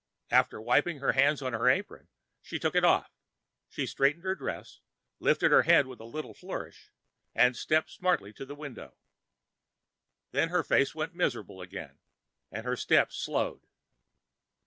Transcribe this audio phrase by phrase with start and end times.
[0.31, 2.07] After wiping her hands on her apron,
[2.41, 3.11] she took it off.
[3.69, 4.79] She straightened her dress,
[5.19, 6.89] lifted her head with a little flourish,
[7.35, 8.97] and stepped smartly toward the window.
[10.31, 11.99] Then her face went miserable again
[12.49, 13.67] and her steps slowed.